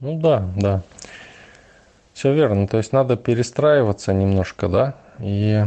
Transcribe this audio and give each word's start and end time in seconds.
Ну 0.00 0.18
да, 0.18 0.48
да. 0.56 0.82
Все 2.12 2.32
верно. 2.34 2.66
То 2.66 2.76
есть 2.76 2.92
надо 2.92 3.16
перестраиваться 3.16 4.12
немножко, 4.12 4.68
да? 4.68 4.94
И, 5.18 5.64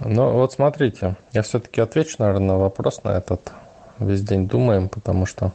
ну 0.00 0.32
вот 0.32 0.52
смотрите, 0.52 1.16
я 1.32 1.42
все-таки 1.42 1.80
отвечу, 1.80 2.16
наверное, 2.18 2.48
на 2.48 2.58
вопрос 2.58 3.02
на 3.04 3.10
этот. 3.10 3.52
Весь 3.98 4.22
день 4.22 4.48
думаем, 4.48 4.88
потому 4.88 5.26
что 5.26 5.52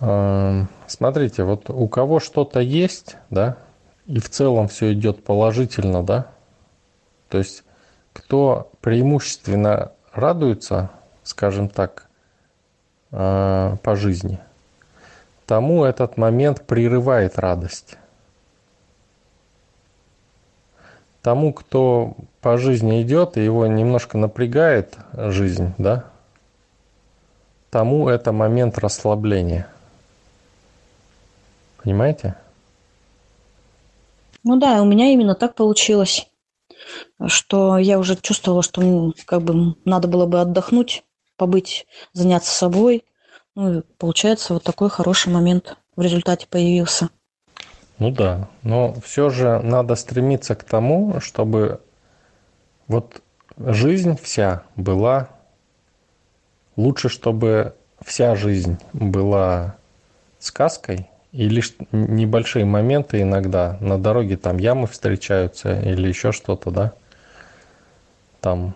э, 0.00 0.64
смотрите, 0.86 1.44
вот 1.44 1.70
у 1.70 1.86
кого 1.88 2.18
что-то 2.18 2.60
есть, 2.60 3.16
да, 3.30 3.56
и 4.06 4.18
в 4.18 4.28
целом 4.30 4.68
все 4.68 4.92
идет 4.92 5.24
положительно, 5.24 6.02
да, 6.02 6.28
то 7.28 7.38
есть 7.38 7.64
кто 8.12 8.70
преимущественно 8.80 9.92
радуется, 10.12 10.90
скажем 11.24 11.68
так, 11.68 12.08
э, 13.10 13.76
по 13.82 13.96
жизни, 13.96 14.38
тому 15.52 15.84
этот 15.84 16.16
момент 16.16 16.66
прерывает 16.66 17.38
радость. 17.38 17.98
Тому, 21.20 21.52
кто 21.52 22.16
по 22.40 22.56
жизни 22.56 23.02
идет 23.02 23.36
и 23.36 23.44
его 23.44 23.66
немножко 23.66 24.16
напрягает 24.16 24.96
жизнь, 25.12 25.74
да, 25.76 26.06
тому 27.68 28.08
это 28.08 28.32
момент 28.32 28.78
расслабления. 28.78 29.68
Понимаете? 31.82 32.34
Ну 34.44 34.58
да, 34.58 34.80
у 34.80 34.86
меня 34.86 35.12
именно 35.12 35.34
так 35.34 35.54
получилось, 35.54 36.30
что 37.26 37.76
я 37.76 37.98
уже 37.98 38.16
чувствовала, 38.16 38.62
что 38.62 39.12
как 39.26 39.42
бы 39.42 39.76
надо 39.84 40.08
было 40.08 40.24
бы 40.24 40.40
отдохнуть, 40.40 41.04
побыть, 41.36 41.86
заняться 42.14 42.54
собой. 42.54 43.04
Ну 43.54 43.82
получается 43.98 44.54
вот 44.54 44.64
такой 44.64 44.88
хороший 44.88 45.32
момент 45.32 45.76
в 45.94 46.00
результате 46.00 46.46
появился. 46.46 47.10
Ну 47.98 48.10
да, 48.10 48.48
но 48.62 48.94
все 49.04 49.28
же 49.30 49.60
надо 49.60 49.94
стремиться 49.94 50.54
к 50.54 50.64
тому, 50.64 51.20
чтобы 51.20 51.80
вот 52.88 53.22
жизнь 53.58 54.18
вся 54.20 54.62
была 54.76 55.28
лучше, 56.76 57.08
чтобы 57.08 57.74
вся 58.00 58.34
жизнь 58.34 58.78
была 58.92 59.76
сказкой, 60.38 61.08
и 61.32 61.48
лишь 61.48 61.74
небольшие 61.92 62.64
моменты 62.64 63.22
иногда. 63.22 63.76
На 63.80 63.98
дороге 63.98 64.36
там 64.36 64.56
ямы 64.56 64.86
встречаются 64.86 65.80
или 65.80 66.08
еще 66.08 66.32
что-то, 66.32 66.70
да, 66.70 66.92
там 68.40 68.74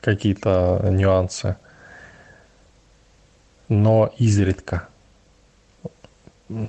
какие-то 0.00 0.88
нюансы, 0.90 1.56
но 3.72 4.12
изредка. 4.18 4.88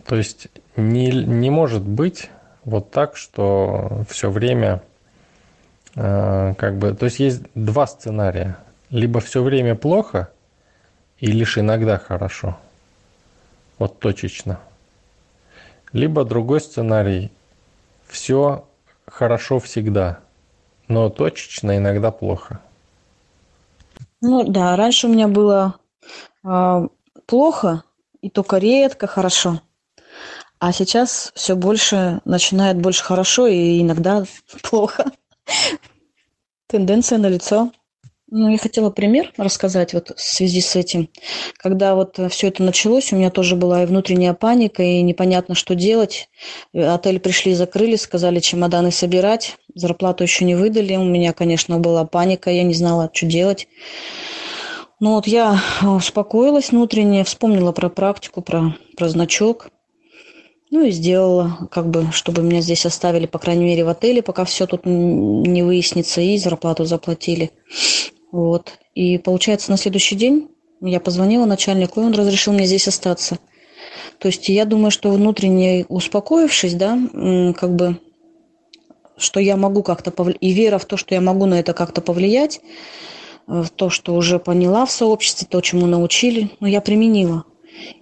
То 0.06 0.16
есть 0.16 0.48
не, 0.78 1.12
не 1.12 1.50
может 1.50 1.84
быть 1.84 2.30
вот 2.64 2.92
так, 2.92 3.18
что 3.18 4.04
все 4.10 4.30
время 4.30 4.82
э, 5.96 6.54
как 6.58 6.78
бы... 6.78 6.94
То 6.94 7.06
есть 7.06 7.20
есть 7.20 7.42
два 7.56 7.88
сценария. 7.88 8.58
Либо 8.90 9.20
все 9.20 9.44
время 9.44 9.76
плохо, 9.76 10.30
и 11.18 11.28
лишь 11.28 11.58
иногда 11.58 11.98
хорошо. 11.98 12.58
Вот 13.80 14.00
точечно. 14.00 14.60
Либо 15.92 16.24
другой 16.24 16.62
сценарий. 16.62 17.32
Все 18.08 18.66
хорошо 19.08 19.60
всегда, 19.60 20.20
но 20.88 21.10
точечно 21.10 21.76
иногда 21.78 22.12
плохо. 22.12 22.62
Ну 24.22 24.44
да, 24.44 24.78
раньше 24.78 25.08
у 25.08 25.12
меня 25.12 25.28
было 25.28 25.76
плохо 27.26 27.84
и 28.22 28.30
только 28.30 28.58
редко 28.58 29.08
хорошо. 29.08 29.62
А 30.60 30.72
сейчас 30.72 31.34
все 31.36 31.56
больше 31.56 32.22
начинает 32.24 32.80
больше 32.80 33.04
хорошо 33.04 33.48
и 33.48 33.82
иногда 33.82 34.24
плохо. 34.64 35.12
Тенденция 36.68 37.18
на 37.18 37.28
лицо. 37.28 37.72
Ну, 38.36 38.50
я 38.50 38.58
хотела 38.58 38.90
пример 38.90 39.32
рассказать 39.38 39.94
вот 39.94 40.12
в 40.18 40.20
связи 40.20 40.60
с 40.60 40.76
этим. 40.76 41.10
Когда 41.58 41.94
вот 41.94 42.18
все 42.32 42.48
это 42.48 42.64
началось, 42.64 43.12
у 43.12 43.16
меня 43.16 43.30
тоже 43.30 43.56
была 43.56 43.84
и 43.84 43.86
внутренняя 43.86 44.34
паника, 44.34 44.82
и 44.82 45.04
непонятно, 45.04 45.54
что 45.54 45.76
делать. 45.76 46.30
Отель 46.74 47.20
пришли, 47.20 47.54
закрыли, 47.54 47.96
сказали 47.96 48.40
чемоданы 48.40 48.90
собирать. 48.90 49.58
Зарплату 49.76 50.24
еще 50.24 50.46
не 50.46 50.56
выдали. 50.56 50.96
У 50.96 51.04
меня, 51.04 51.34
конечно, 51.34 51.78
была 51.78 52.06
паника, 52.06 52.50
я 52.50 52.64
не 52.64 52.74
знала, 52.74 53.12
что 53.14 53.28
делать. 53.28 53.68
Ну 55.04 55.16
вот 55.16 55.28
я 55.28 55.60
успокоилась 55.82 56.72
внутренне, 56.72 57.26
вспомнила 57.26 57.74
про 57.74 57.90
практику, 57.90 58.42
про, 58.42 58.78
про 58.96 59.10
значок. 59.10 59.68
Ну 60.72 60.86
и 60.86 60.92
сделала, 60.92 61.68
как 61.72 61.90
бы, 61.90 62.08
чтобы 62.14 62.42
меня 62.42 62.62
здесь 62.62 62.86
оставили, 62.86 63.26
по 63.26 63.38
крайней 63.38 63.66
мере, 63.66 63.84
в 63.84 63.90
отеле, 63.90 64.22
пока 64.22 64.46
все 64.46 64.66
тут 64.66 64.86
не 64.86 65.62
выяснится, 65.62 66.22
и 66.22 66.38
зарплату 66.38 66.86
заплатили. 66.86 67.52
Вот. 68.32 68.80
И 68.96 69.18
получается, 69.18 69.72
на 69.72 69.78
следующий 69.78 70.16
день 70.16 70.48
я 70.80 71.02
позвонила 71.02 71.44
начальнику, 71.44 72.00
и 72.00 72.06
он 72.06 72.14
разрешил 72.14 72.54
мне 72.54 72.66
здесь 72.66 72.88
остаться. 72.88 73.40
То 74.20 74.30
есть 74.30 74.48
я 74.48 74.64
думаю, 74.64 74.90
что 74.90 75.12
внутренне 75.12 75.86
успокоившись, 75.90 76.76
да, 76.76 76.98
как 77.58 77.76
бы, 77.76 78.00
что 79.18 79.42
я 79.42 79.58
могу 79.58 79.84
как-то 79.84 80.12
повлиять, 80.12 80.42
и 80.42 80.54
вера 80.54 80.78
в 80.78 80.86
то, 80.86 80.96
что 80.96 81.14
я 81.14 81.20
могу 81.20 81.46
на 81.46 81.60
это 81.60 81.74
как-то 81.74 82.00
повлиять, 82.00 82.62
э, 82.62 83.23
то, 83.76 83.90
что 83.90 84.16
уже 84.16 84.40
поняла 84.40 84.86
в 84.86 84.92
сообществе, 84.92 85.48
то, 85.50 85.62
чему 85.62 85.86
научили, 85.86 86.52
но 86.60 86.68
я 86.68 86.82
применила. 86.82 87.44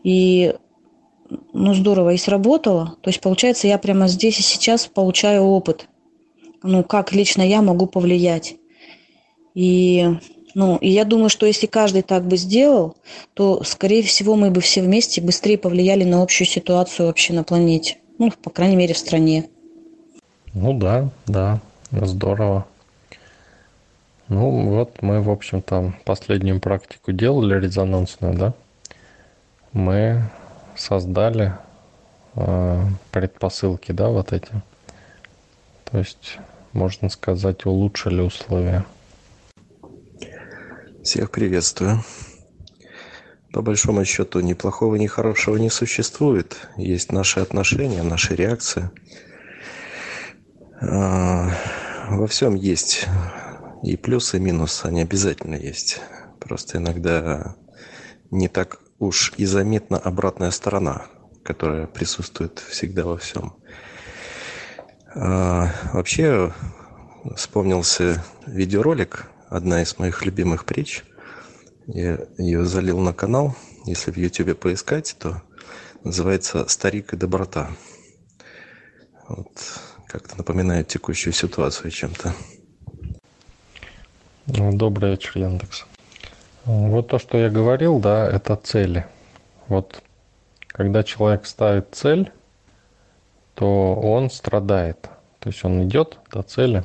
И 0.04 0.54
ну, 1.54 1.74
здорово 1.74 2.14
и 2.14 2.18
сработало. 2.18 2.98
То 3.02 3.10
есть, 3.10 3.22
получается, 3.22 3.68
я 3.68 3.78
прямо 3.78 4.08
здесь 4.08 4.40
и 4.40 4.44
сейчас 4.44 4.88
получаю 4.88 5.44
опыт. 5.44 5.88
Ну, 6.64 6.84
как 6.84 7.14
лично 7.14 7.42
я 7.42 7.62
могу 7.62 7.88
повлиять. 7.88 8.56
И, 9.56 10.08
ну, 10.54 10.78
и 10.78 10.90
я 10.90 11.06
думаю, 11.06 11.30
что 11.30 11.46
если 11.46 11.68
каждый 11.68 12.04
так 12.04 12.28
бы 12.28 12.38
сделал, 12.38 12.96
то, 13.34 13.64
скорее 13.64 14.04
всего, 14.04 14.36
мы 14.36 14.52
бы 14.52 14.62
все 14.62 14.82
вместе 14.82 15.22
быстрее 15.22 15.58
повлияли 15.58 16.04
на 16.04 16.22
общую 16.22 16.48
ситуацию 16.48 17.08
вообще 17.08 17.34
на 17.34 17.44
планете. 17.44 17.98
Ну, 18.18 18.32
по 18.32 18.50
крайней 18.50 18.76
мере, 18.76 18.94
в 18.94 18.98
стране. 18.98 19.50
Ну 20.54 20.78
да, 20.78 21.10
да, 21.28 21.60
здорово. 21.92 22.66
Ну 24.34 24.70
вот 24.70 25.02
мы, 25.02 25.22
в 25.22 25.30
общем-то, 25.30 25.94
последнюю 26.06 26.62
практику 26.62 27.12
делали 27.12 27.60
резонансную, 27.60 28.34
да? 28.34 28.54
Мы 29.74 30.24
создали 30.78 31.58
э, 32.36 32.82
предпосылки, 33.12 33.92
да, 33.92 34.08
вот 34.08 34.32
эти. 34.32 34.48
То 35.84 35.98
есть, 35.98 36.38
можно 36.72 37.10
сказать, 37.10 37.66
улучшили 37.66 38.22
условия. 38.22 38.86
Всех 41.04 41.30
приветствую. 41.30 42.02
По 43.52 43.62
большому 43.62 44.06
счету, 44.06 44.40
ни 44.40 44.54
плохого, 44.54 44.96
ни 44.96 45.08
хорошего 45.08 45.58
не 45.58 45.70
существует. 45.70 46.56
Есть 46.78 47.12
наши 47.12 47.42
отношения, 47.42 48.02
наши 48.02 48.34
реакции. 48.34 48.92
А, 50.80 51.50
во 52.08 52.28
всем 52.28 52.56
есть 52.56 53.10
и 53.84 53.98
плюс, 53.98 54.34
и 54.34 54.40
минус. 54.40 54.86
Они 54.86 55.02
обязательно 55.02 55.56
есть. 55.56 56.02
Просто 56.40 56.78
иногда 56.78 57.56
не 58.30 58.48
так 58.48 58.80
уж 59.00 59.34
и 59.38 59.46
заметна 59.46 59.98
обратная 59.98 60.52
сторона, 60.52 61.08
которая 61.44 61.88
присутствует 61.88 62.60
всегда 62.60 63.06
во 63.06 63.18
всем. 63.18 63.56
А, 65.14 65.72
вообще 65.94 66.54
вспомнился 67.36 68.24
видеоролик, 68.46 69.28
одна 69.50 69.82
из 69.82 69.98
моих 70.00 70.26
любимых 70.26 70.66
притч. 70.66 71.04
Я 71.88 72.20
ее 72.38 72.66
залил 72.66 73.00
на 73.00 73.14
канал. 73.14 73.56
Если 73.86 74.12
в 74.12 74.18
YouTube 74.18 74.58
поискать, 74.58 75.16
то 75.20 75.42
называется 76.04 76.68
«Старик 76.68 77.14
и 77.14 77.18
доброта». 77.18 77.72
Вот 79.28 79.52
как-то 80.08 80.38
напоминает 80.38 80.88
текущую 80.88 81.34
ситуацию 81.34 81.90
чем-то. 81.90 82.34
Добрый 84.70 85.12
вечер, 85.12 85.40
Яндекс. 85.40 85.88
Вот 86.66 87.08
то, 87.08 87.18
что 87.18 87.36
я 87.36 87.50
говорил, 87.50 88.00
да, 88.00 88.30
это 88.30 88.56
цели. 88.56 89.08
Вот 89.68 90.04
когда 90.68 91.04
человек 91.04 91.48
ставит 91.48 91.96
цель, 91.96 92.32
то 93.56 93.96
он 93.96 94.30
страдает. 94.30 95.10
То 95.40 95.50
есть 95.50 95.66
он 95.66 95.84
идет 95.88 96.20
до 96.32 96.44
цели 96.44 96.84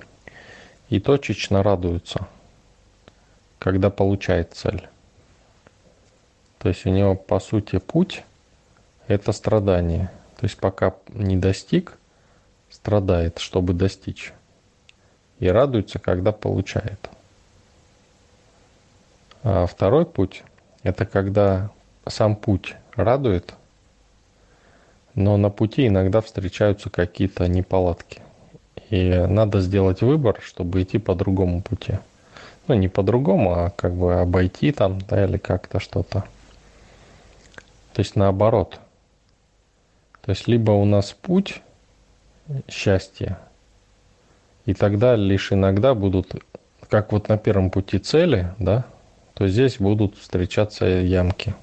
и 0.89 1.01
точечно 1.01 1.63
радуется, 1.63 2.27
когда 3.59 3.91
получает 3.91 4.55
цель. 4.55 4.89
То 6.59 6.71
есть 6.71 6.87
у 6.87 6.89
него, 6.89 7.15
по 7.15 7.39
сути, 7.41 7.79
путь– 7.79 8.25
это 9.07 9.33
страдание. 9.33 10.11
То 10.39 10.47
есть 10.47 10.57
пока 10.57 10.95
не 11.09 11.37
достиг, 11.37 11.99
страдает, 12.71 13.39
чтобы 13.39 13.75
достичь. 13.75 14.33
И 15.41 15.49
радуется, 15.49 15.99
когда 15.99 16.33
получает. 16.33 17.11
А 19.49 19.65
второй 19.67 20.05
путь– 20.05 20.43
это 20.83 21.07
когда 21.07 21.71
сам 22.05 22.35
путь 22.35 22.75
радует, 22.97 23.55
но 25.15 25.37
на 25.37 25.51
пути 25.51 25.87
иногда 25.87 26.21
встречаются 26.21 26.91
какие-то 26.91 27.47
неполадки. 27.47 28.23
И 28.91 29.09
надо 29.29 29.61
сделать 29.61 30.03
выбор, 30.03 30.41
чтобы 30.43 30.83
идти 30.83 30.99
по 30.99 31.15
другому 31.15 31.63
пути. 31.63 32.01
Ну, 32.67 32.75
не 32.75 32.89
по-другому, 32.89 33.53
а 33.53 33.71
как 33.71 33.95
бы 33.95 34.21
обойти 34.21 34.73
там, 34.73 35.01
да, 35.03 35.25
или 35.25 35.37
как-то 35.37 35.79
что-то. 35.79 36.25
То 37.93 38.01
есть 38.01 38.17
наоборот. 38.17 38.81
То 40.23 40.31
есть 40.33 40.49
либо 40.49 40.73
у 40.73 40.85
нас 40.85 41.13
путь 41.13 41.63
счастья, 42.67 43.39
и 44.65 44.75
тогда 44.75 45.15
лишь 45.15 45.53
иногда 45.53 45.95
будут, 45.95 46.35
как 46.89 47.13
вот 47.13 47.29
на 47.29 47.39
первом 47.39 47.71
пути 47.71 48.01
цели, 48.01 48.53
да, 48.59 48.87
то 49.37 49.47
здесь 49.49 49.77
будут 49.79 50.17
встречаться 50.17 50.87
ямки. 50.87 51.55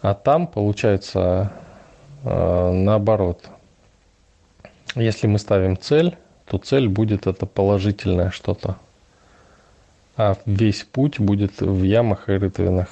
А 0.00 0.14
там, 0.14 0.46
получается, 0.46 1.52
э, 2.24 2.72
наоборот. 2.72 3.50
Если 4.94 5.26
мы 5.26 5.38
ставим 5.38 5.76
цель, 5.76 6.16
то 6.46 6.56
цель 6.56 6.88
будет 6.88 7.26
это 7.26 7.44
положительное 7.44 8.30
что-то. 8.30 8.78
А 10.16 10.38
весь 10.46 10.84
путь 10.84 11.20
будет 11.20 11.60
в 11.60 11.82
ямах 11.82 12.30
и 12.30 12.32
рытвинах. 12.32 12.88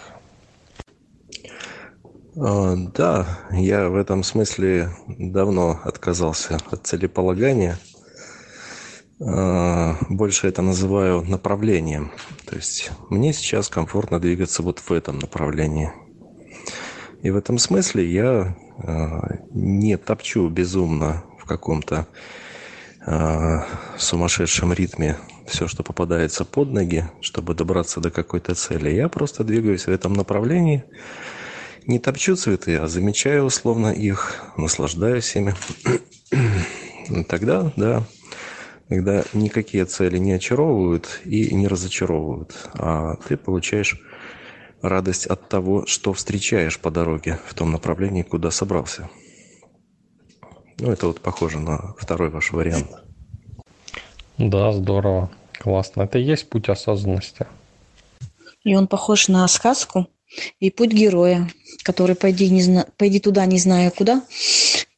А, 2.37 2.75
да, 2.77 3.39
я 3.51 3.89
в 3.89 3.97
этом 3.97 4.25
смысле 4.25 4.91
давно 5.09 5.81
отказался 5.85 6.59
от 6.71 6.87
целеполагания– 6.87 7.79
больше 9.25 10.49
это 10.49 10.63
называю 10.63 11.23
направлением. 11.23 12.11
То 12.47 12.57
есть 12.57 12.91
мне 13.09 13.33
сейчас 13.33 13.69
комфортно 13.69 14.19
двигаться 14.19 14.63
вот 14.63 14.81
в 14.81 14.91
этом 14.93 15.19
направлении. 15.19 15.93
И 17.23 17.31
в 17.31 17.37
этом 17.37 17.59
смысле 17.59 18.11
я 18.11 18.57
а, 18.79 19.39
не 19.53 19.97
топчу 19.97 20.49
безумно 20.49 21.23
в 21.39 21.45
каком-то 21.45 22.09
а, 23.07 23.65
сумасшедшем 23.97 24.73
ритме 24.73 25.17
все, 25.47 25.69
что 25.69 25.83
попадается 25.83 26.45
под 26.45 26.73
ноги, 26.73 27.05
чтобы 27.21 27.55
добраться 27.55 28.01
до 28.01 28.11
какой-то 28.11 28.55
цели. 28.55 28.91
Я 28.91 29.09
просто 29.09 29.45
двигаюсь 29.45 29.87
в 29.87 29.91
этом 29.91 30.15
направлении, 30.15 30.85
не 31.87 31.99
топчу 31.99 32.37
цветы, 32.37 32.77
а 32.77 32.89
замечаю 32.89 33.45
условно 33.45 33.89
их, 33.89 34.43
наслаждаюсь 34.57 35.35
ими. 35.37 35.55
Тогда, 37.29 37.73
да, 37.77 38.05
когда 38.93 39.25
никакие 39.33 39.87
цели 39.87 40.19
не 40.19 40.33
очаровывают 40.33 41.21
и 41.25 41.55
не 41.55 41.67
разочаровывают, 41.67 42.55
а 42.75 43.17
ты 43.27 43.39
получаешь 43.39 43.99
радость 44.83 45.27
от 45.27 45.49
того, 45.49 45.87
что 45.87 46.13
встречаешь 46.13 46.79
по 46.79 46.91
дороге 46.91 47.39
в 47.47 47.55
том 47.55 47.73
направлении, 47.73 48.23
куда 48.23 48.51
собрался. 48.51 49.09
Ну, 50.79 50.91
это 50.91 51.07
вот 51.07 51.21
похоже 51.21 51.59
на 51.59 51.95
второй 51.99 52.29
ваш 52.29 52.53
вариант. 52.53 52.91
Да, 54.37 54.73
здорово. 54.73 55.31
Классно. 55.59 56.03
Это 56.03 56.19
и 56.19 56.25
есть 56.25 56.49
путь 56.51 56.69
осознанности. 56.69 57.47
И 58.65 58.75
он 58.75 58.89
похож 58.89 59.29
на 59.29 59.49
сказку 59.49 60.07
и 60.61 60.71
путь 60.71 60.93
героя, 60.93 61.49
который 61.83 62.17
пойди, 62.17 62.51
не 62.51 62.63
зна... 62.63 62.87
пойди 62.97 63.21
туда, 63.21 63.47
не 63.47 63.59
зная 63.59 63.91
куда, 63.91 64.23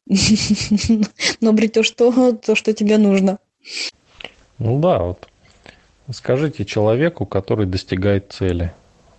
но 1.41 1.49
обретешь 1.49 1.91
то, 1.91 2.33
то, 2.33 2.55
что 2.55 2.73
тебе 2.73 2.97
нужно. 2.97 3.39
Ну 4.57 4.79
да, 4.79 4.99
вот 4.99 5.27
скажите 6.11 6.65
человеку, 6.65 7.25
который 7.25 7.65
достигает 7.65 8.31
цели, 8.31 8.73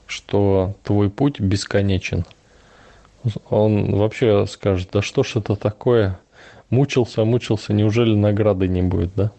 что 0.06 0.74
твой 0.82 1.10
путь 1.10 1.40
бесконечен. 1.40 2.24
Он 3.50 3.96
вообще 3.96 4.46
скажет, 4.46 4.90
да 4.92 5.02
что 5.02 5.22
ж 5.22 5.36
это 5.36 5.56
такое? 5.56 6.18
Мучился, 6.70 7.24
мучился, 7.24 7.72
неужели 7.72 8.14
награды 8.14 8.68
не 8.68 8.82
будет, 8.82 9.10
да? 9.14 9.30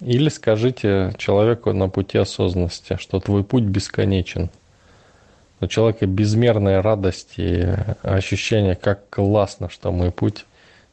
Или 0.00 0.30
скажите 0.30 1.14
человеку 1.18 1.72
на 1.72 1.88
пути 1.88 2.18
осознанности, 2.18 2.96
что 2.98 3.20
твой 3.20 3.44
путь 3.44 3.64
бесконечен. 3.64 4.50
У 5.60 5.66
человека 5.66 6.06
безмерная 6.06 6.80
радость 6.80 7.34
и 7.36 7.66
ощущение, 8.02 8.76
как 8.76 9.10
классно, 9.10 9.68
что 9.68 9.92
мой 9.92 10.10
путь 10.10 10.46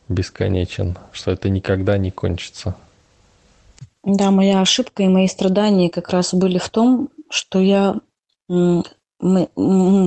бесконечен, 0.09 0.97
что 1.11 1.31
это 1.31 1.49
никогда 1.49 1.97
не 1.97 2.11
кончится. 2.11 2.75
Да, 4.03 4.31
моя 4.31 4.61
ошибка 4.61 5.03
и 5.03 5.07
мои 5.07 5.27
страдания 5.27 5.89
как 5.89 6.09
раз 6.09 6.33
были 6.33 6.57
в 6.57 6.69
том, 6.69 7.09
что 7.29 7.59
я 7.59 7.95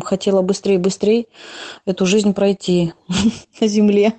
хотела 0.02 0.42
быстрее 0.42 0.76
и 0.76 0.78
быстрее 0.78 1.26
эту 1.84 2.06
жизнь 2.06 2.32
пройти 2.32 2.94
на 3.60 3.66
земле, 3.66 4.14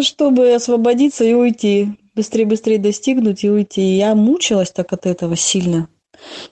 чтобы 0.00 0.52
освободиться 0.54 1.24
и 1.24 1.32
уйти. 1.32 1.98
Быстрее, 2.14 2.44
быстрее 2.44 2.78
достигнуть 2.78 3.42
и 3.42 3.50
уйти. 3.50 3.80
И 3.80 3.96
я 3.96 4.14
мучилась 4.14 4.70
так 4.70 4.92
от 4.92 5.06
этого 5.06 5.34
сильно. 5.34 5.88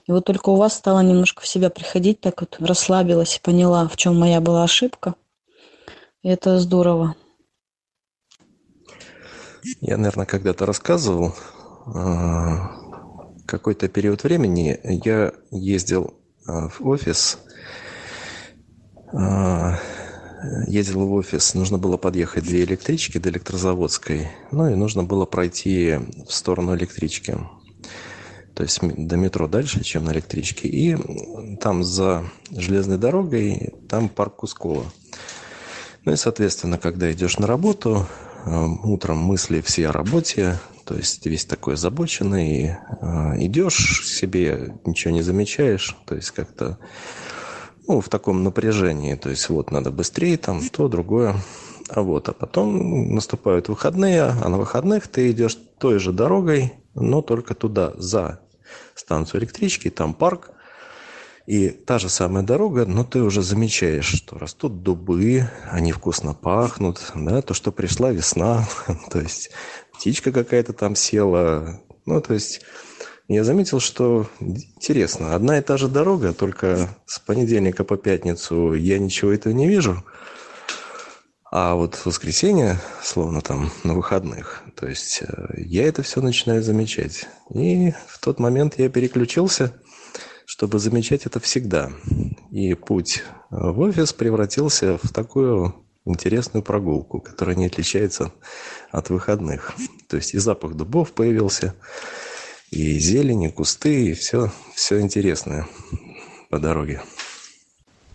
И 0.07 0.11
вот 0.11 0.25
только 0.25 0.49
у 0.49 0.55
вас 0.55 0.75
стала 0.75 1.01
немножко 1.01 1.43
в 1.43 1.47
себя 1.47 1.69
приходить, 1.69 2.19
так 2.19 2.41
вот 2.41 2.57
расслабилась 2.59 3.37
и 3.37 3.41
поняла, 3.41 3.87
в 3.87 3.95
чем 3.95 4.19
моя 4.19 4.41
была 4.41 4.63
ошибка. 4.63 5.15
И 6.23 6.29
это 6.29 6.59
здорово. 6.59 7.15
Я, 9.81 9.97
наверное, 9.97 10.25
когда-то 10.25 10.65
рассказывал, 10.65 11.35
а, 11.85 12.71
какой-то 13.45 13.87
период 13.87 14.23
времени 14.23 14.79
я 14.83 15.33
ездил 15.51 16.13
а, 16.47 16.69
в 16.69 16.87
офис, 16.87 17.37
а, 19.13 19.77
ездил 20.67 21.05
в 21.05 21.13
офис, 21.13 21.53
нужно 21.53 21.77
было 21.77 21.97
подъехать 21.97 22.43
две 22.43 22.63
электрички 22.63 23.17
до 23.17 23.29
электрозаводской, 23.29 24.29
ну 24.51 24.69
и 24.69 24.75
нужно 24.75 25.03
было 25.03 25.25
пройти 25.25 25.99
в 26.27 26.33
сторону 26.33 26.75
электрички. 26.75 27.37
То 28.55 28.63
есть 28.63 28.79
до 28.81 29.15
метро 29.15 29.47
дальше, 29.47 29.83
чем 29.83 30.05
на 30.05 30.11
электричке. 30.11 30.67
И 30.67 30.97
там 31.61 31.83
за 31.83 32.25
железной 32.51 32.97
дорогой, 32.97 33.73
там 33.89 34.09
парк 34.09 34.37
Кускова. 34.37 34.85
Ну 36.03 36.11
и, 36.11 36.15
соответственно, 36.15 36.77
когда 36.77 37.11
идешь 37.11 37.37
на 37.37 37.47
работу, 37.47 38.07
утром 38.45 39.17
мысли 39.17 39.61
все 39.61 39.89
о 39.89 39.91
работе, 39.91 40.59
то 40.85 40.95
есть 40.95 41.25
весь 41.25 41.45
такой 41.45 41.75
озабоченный, 41.75 42.75
э, 43.01 43.33
идешь 43.37 44.05
себе, 44.05 44.75
ничего 44.85 45.13
не 45.13 45.21
замечаешь, 45.21 45.95
то 46.05 46.15
есть 46.15 46.31
как-то 46.31 46.77
ну, 47.87 48.01
в 48.01 48.09
таком 48.09 48.43
напряжении, 48.43 49.15
то 49.15 49.29
есть 49.29 49.49
вот 49.49 49.71
надо 49.71 49.91
быстрее, 49.91 50.37
там 50.37 50.61
то, 50.69 50.87
другое. 50.87 51.35
А 51.89 52.01
вот, 52.01 52.29
а 52.29 52.33
потом 52.33 53.13
наступают 53.13 53.67
выходные, 53.67 54.23
а 54.23 54.47
на 54.47 54.57
выходных 54.57 55.07
ты 55.07 55.31
идешь 55.31 55.57
той 55.77 55.99
же 55.99 56.13
дорогой, 56.13 56.73
но 56.93 57.21
только 57.21 57.53
туда, 57.53 57.93
за 57.97 58.39
станцию 58.95 59.41
электрички, 59.41 59.89
там 59.89 60.13
парк, 60.13 60.51
и 61.47 61.69
та 61.69 61.99
же 61.99 62.09
самая 62.09 62.43
дорога, 62.43 62.85
но 62.85 63.03
ты 63.03 63.21
уже 63.21 63.41
замечаешь, 63.41 64.05
что 64.05 64.37
растут 64.37 64.83
дубы, 64.83 65.49
они 65.69 65.91
вкусно 65.91 66.33
пахнут, 66.33 67.11
да, 67.15 67.41
то, 67.41 67.53
что 67.53 67.71
пришла 67.71 68.11
весна, 68.11 68.67
то 69.09 69.19
есть 69.19 69.51
птичка 69.93 70.31
какая-то 70.31 70.73
там 70.73 70.95
села. 70.95 71.81
Ну, 72.05 72.21
то 72.21 72.33
есть 72.33 72.61
я 73.27 73.43
заметил, 73.43 73.79
что 73.79 74.27
интересно, 74.39 75.35
одна 75.35 75.57
и 75.57 75.61
та 75.61 75.77
же 75.77 75.87
дорога, 75.87 76.33
только 76.33 76.89
с 77.05 77.19
понедельника 77.19 77.83
по 77.83 77.97
пятницу 77.97 78.73
я 78.73 78.99
ничего 78.99 79.31
этого 79.31 79.53
не 79.53 79.67
вижу. 79.67 80.03
А 81.53 81.75
вот 81.75 81.95
в 81.95 82.05
воскресенье, 82.05 82.79
словно 83.03 83.41
там 83.41 83.71
на 83.83 83.93
выходных, 83.93 84.63
то 84.75 84.87
есть 84.87 85.21
э, 85.21 85.53
я 85.57 85.85
это 85.85 86.01
все 86.01 86.21
начинаю 86.21 86.63
замечать. 86.63 87.27
И 87.53 87.93
в 88.07 88.19
тот 88.19 88.39
момент 88.39 88.75
я 88.77 88.87
переключился, 88.87 89.73
чтобы 90.61 90.77
замечать 90.77 91.25
это 91.25 91.39
всегда. 91.39 91.89
И 92.51 92.75
путь 92.75 93.23
в 93.49 93.79
офис 93.79 94.13
превратился 94.13 94.99
в 95.01 95.09
такую 95.11 95.73
интересную 96.05 96.61
прогулку, 96.61 97.19
которая 97.19 97.55
не 97.55 97.65
отличается 97.65 98.31
от 98.91 99.09
выходных. 99.09 99.73
То 100.07 100.17
есть 100.17 100.35
и 100.35 100.37
запах 100.37 100.75
дубов 100.75 101.13
появился, 101.13 101.73
и 102.69 102.99
зелень, 102.99 103.41
и 103.41 103.49
кусты, 103.49 104.09
и 104.09 104.13
все, 104.13 104.51
все 104.75 105.01
интересное 105.01 105.67
по 106.51 106.59
дороге. 106.59 107.01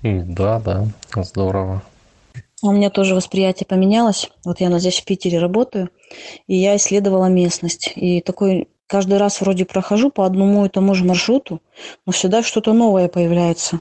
Да, 0.04 0.60
да, 0.60 0.86
здорово. 1.24 1.82
У 2.62 2.70
меня 2.70 2.90
тоже 2.90 3.16
восприятие 3.16 3.66
поменялось. 3.66 4.30
Вот 4.44 4.60
я 4.60 4.78
здесь 4.78 5.00
в 5.00 5.04
Питере 5.04 5.40
работаю, 5.40 5.90
и 6.46 6.54
я 6.54 6.76
исследовала 6.76 7.26
местность. 7.26 7.92
И 7.96 8.20
такой 8.20 8.68
каждый 8.86 9.18
раз 9.18 9.40
вроде 9.40 9.64
прохожу 9.64 10.10
по 10.10 10.24
одному 10.24 10.64
и 10.64 10.68
тому 10.68 10.94
же 10.94 11.04
маршруту, 11.04 11.60
но 12.04 12.12
всегда 12.12 12.42
что-то 12.42 12.72
новое 12.72 13.08
появляется. 13.08 13.80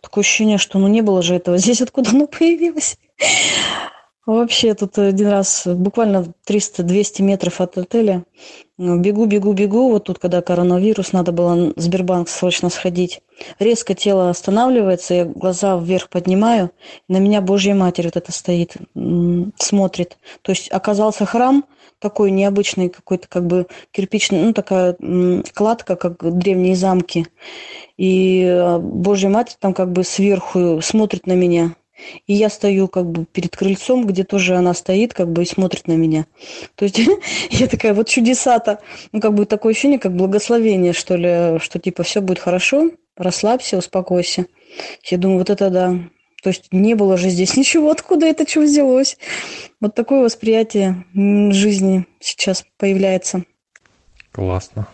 Такое 0.00 0.22
ощущение, 0.22 0.58
что 0.58 0.78
ну 0.78 0.88
не 0.88 1.02
было 1.02 1.22
же 1.22 1.34
этого 1.34 1.58
здесь, 1.58 1.80
откуда 1.80 2.10
оно 2.10 2.26
появилось. 2.26 2.98
Вообще 4.26 4.72
тут 4.74 4.96
один 4.98 5.28
раз, 5.28 5.66
буквально 5.66 6.32
300-200 6.48 7.22
метров 7.22 7.60
от 7.60 7.76
отеля, 7.76 8.24
Бегу, 8.76 9.26
бегу, 9.26 9.52
бегу. 9.52 9.90
Вот 9.90 10.04
тут, 10.04 10.18
когда 10.18 10.42
коронавирус, 10.42 11.12
надо 11.12 11.30
было 11.30 11.72
в 11.76 11.80
Сбербанк 11.80 12.28
срочно 12.28 12.70
сходить. 12.70 13.20
Резко 13.60 13.94
тело 13.94 14.30
останавливается, 14.30 15.14
я 15.14 15.24
глаза 15.26 15.76
вверх 15.78 16.08
поднимаю. 16.08 16.72
На 17.08 17.18
меня 17.18 17.40
Божья 17.40 17.74
Матерь 17.76 18.06
вот 18.06 18.16
это 18.16 18.32
стоит, 18.32 18.76
смотрит. 19.56 20.18
То 20.42 20.50
есть 20.50 20.72
оказался 20.72 21.24
храм 21.24 21.64
такой 22.00 22.32
необычный, 22.32 22.88
какой-то 22.88 23.28
как 23.28 23.46
бы 23.46 23.68
кирпичный, 23.92 24.42
ну 24.42 24.52
такая 24.52 24.96
кладка, 25.54 25.94
как 25.94 26.36
древние 26.36 26.74
замки. 26.74 27.28
И 27.96 28.42
э, 28.42 28.78
Божья 28.78 29.28
Матерь 29.28 29.56
там 29.60 29.72
как 29.72 29.92
бы 29.92 30.02
сверху 30.02 30.80
смотрит 30.82 31.28
на 31.28 31.34
меня. 31.34 31.76
И 32.26 32.34
я 32.34 32.48
стою 32.48 32.88
как 32.88 33.10
бы 33.10 33.24
перед 33.24 33.56
крыльцом, 33.56 34.06
где 34.06 34.24
тоже 34.24 34.56
она 34.56 34.74
стоит 34.74 35.14
как 35.14 35.30
бы 35.32 35.42
и 35.42 35.46
смотрит 35.46 35.86
на 35.86 35.92
меня. 35.92 36.26
То 36.74 36.84
есть 36.84 37.00
я 37.50 37.66
такая, 37.66 37.94
вот 37.94 38.08
чудеса-то. 38.08 38.80
Ну, 39.12 39.20
как 39.20 39.34
бы 39.34 39.46
такое 39.46 39.72
ощущение, 39.72 39.98
как 39.98 40.14
благословение, 40.14 40.92
что 40.92 41.16
ли, 41.16 41.58
что 41.60 41.78
типа 41.78 42.02
все 42.02 42.20
будет 42.20 42.38
хорошо, 42.38 42.90
расслабься, 43.16 43.78
успокойся. 43.78 44.46
Я 45.04 45.18
думаю, 45.18 45.38
вот 45.38 45.50
это 45.50 45.70
да. 45.70 45.98
То 46.42 46.50
есть 46.50 46.66
не 46.72 46.94
было 46.94 47.16
же 47.16 47.30
здесь 47.30 47.56
ничего, 47.56 47.90
откуда 47.90 48.26
это 48.26 48.46
что 48.48 48.60
взялось. 48.60 49.16
Вот 49.80 49.94
такое 49.94 50.22
восприятие 50.22 51.04
жизни 51.14 52.06
сейчас 52.20 52.64
появляется. 52.78 53.44
Классно. 54.32 54.88